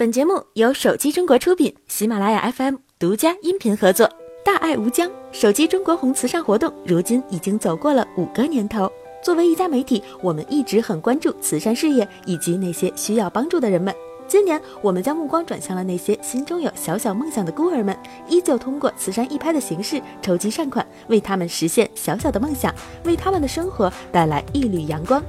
[0.00, 4.10] 本节目由手机中国出品，喜马拉雅 FM 独家音频合作。
[4.42, 8.90] 大爱无疆，手机中国红慈善活动如今已经走过了五个年头。
[9.22, 13.94] 作为一家媒体，我们一直很关注慈善事业以及那些需要帮助的人们。
[14.26, 17.94] 今年，我们将目光转向了那些心中有小小梦想的孤儿们，
[18.26, 22.74] 依旧通过慈善义拍的形式筹集善款，为他们实现小小的梦想，
[23.04, 25.22] 为他们的生活带来一缕阳光。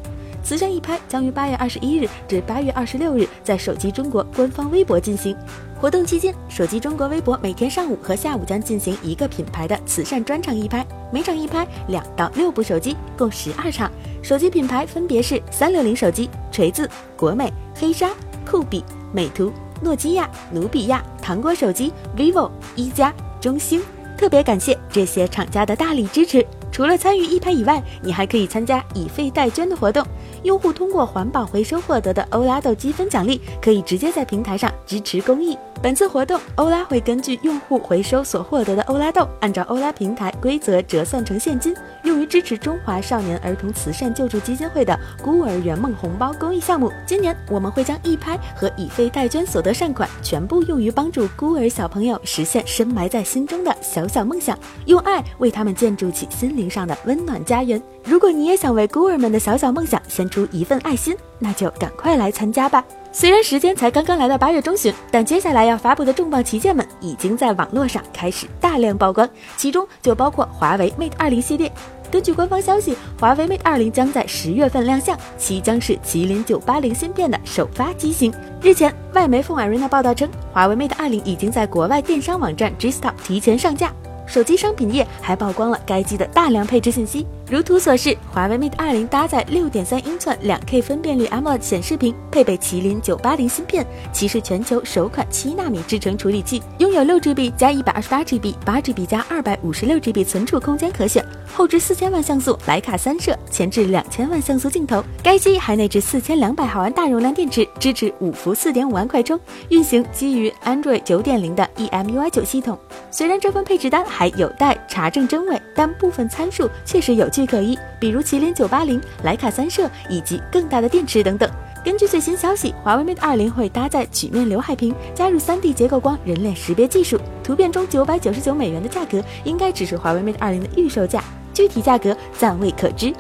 [0.44, 5.36] 慈善义拍将于八月二十一日至八月二十六日在手机中国官方微博进行。
[5.80, 13.92] 活动期间，手机中国微博每天上午和下午将进行一个品牌的慈善专场义拍，每场义拍两到六部手机，共十二场。
[14.22, 16.88] 手机品牌分别是三六零手机、锤子、
[17.18, 18.12] 国美、黑鲨、
[18.46, 19.52] 酷比、美图、
[19.82, 23.82] 诺基亚、努比亚、糖果手机、vivo、一加、中兴。
[24.16, 26.46] 特别感谢这些厂家的大力支持。
[26.72, 30.06] 除了参与义拍以外，你还可以参加以费代捐的活动。
[30.44, 35.58] 用户通过环保回收获得的欧拉豆积分奖励，可以直接在平台上支持公益。
[35.84, 46.92] 本次活动，欧拉会根据用户回收所获得的欧拉豆，按照欧拉平台规则折算成现金，用于支持中华少年儿童慈善救助基金会的孤儿圆梦红包公益项目。
[47.06, 57.82] 今年，我们会将义拍和以费代捐所得善款全部用于帮助孤儿小朋友实现深埋在心中的小小梦想，用爱为他们建筑起心灵上的温暖家园。
[58.04, 62.84] 如果你也想为孤儿们的小小梦想献出一份爱心，那就赶快来参加吧！
[63.14, 71.72] 虽然时间才刚刚来到八月中旬，但接下来要发布的重磅旗舰们已经在网络上开始大量曝光，其中就包括华为 Mate 二零系列。
[72.10, 78.34] 根据官方消息，华为 Mate 二零将在十月份亮相，其将是麒麟九八零芯片的首发机型。
[78.62, 83.94] 日前，外媒凤 Arena 报道称，华为 Mate 二零已经在国外电商网站 Gstock 提前上架。
[84.32, 105.04] 手机商品页还曝光了该机的大量配置信息，如图所示，华为 Mate 20搭载6.3英寸 2K 分辨率 AMOLED 显示屏，配备麒麟980芯片，其是全球首款7纳米制程处理器，拥有 6GB 加 128GB、8GB 加 256GB 存储空间可选，后置4000万像素徕卡三摄，前置2000万像素镜头。
[105.22, 112.80] 该机还内置4200毫安大容量电池，支持五伏4.5万快充，运行基于 Android 9.0的 EMUI 9系统。
[113.12, 121.50] 虽然这份配置单还有待查证真伪，但部分参数确实有据可依，比如麒麟九八零、徕卡三摄以及更大的电池等等。
[121.84, 127.20] 根据最新消息，华为 Mate 二零会搭载曲面刘海屏，加入 3D 结构光人脸识别技术。
[127.44, 133.12] 图片中九百九十九美元的价格应该只是华为 Mate 二零的预售价，具体价格暂未可知。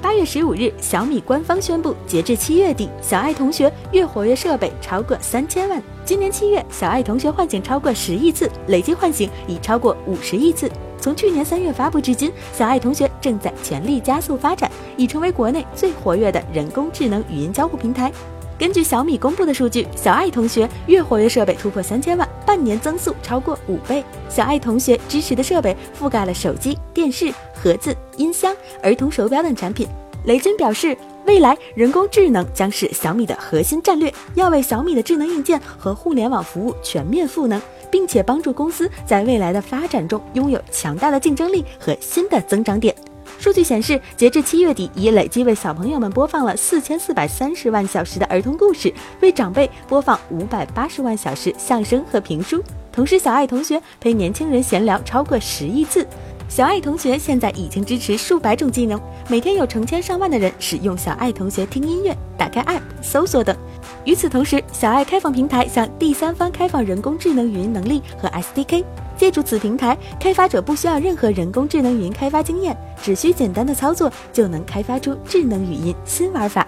[0.00, 5.82] 八月十五日，小米官方宣布，截至七月底，小爱同学月活跃设备超过三千万。
[6.04, 10.70] 今年七月，小爱同学唤醒超过十亿次，累计唤醒已超过五十亿次。
[11.04, 18.10] 从去年三月发布至今，小爱同学正在全力加速发展，已成为国内最活跃的人工智能语音交互平台。
[18.58, 24.02] 根据小米公布的数据，小爱同学月活跃设备突破三千万，半年增速超过五倍。
[24.30, 29.86] 小爱同学支持的设备覆盖了手机、电视、盒子、音箱、儿童手表等产品。
[30.24, 30.96] 雷军表示。
[31.26, 42.94] 未来人工智能将是小米的核心战略，要为小米的智能硬件和互联网服务全面赋能，并且帮助公司在未来的发展中拥有强大的竞争力和新的增长点。
[43.38, 52.62] 数据显示，截至七月底，已累计为小朋友们播放了四千四百三十万小时的儿童故事，为长辈播放五百八十万小时相声和评书。
[52.92, 56.06] 同时，小爱同学陪年轻人闲聊超过十亿次。
[56.48, 63.56] 小爱同学现在已经支持数百种技能，每天有成千上万的人使用小爱同学听音乐、打开 App、搜索等。
[64.04, 68.84] 与此同时，小爱开放平台向第三方开放人工智能语音能力和 SDK，
[69.16, 76.66] 借助此平台，开发者不需要任何人工智能语音开发经验，只需简单的操作就能开发出智能语音新玩法。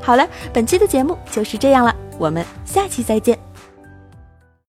[0.00, 3.38] 好了，本期的节目就是这样了，我们下期再见。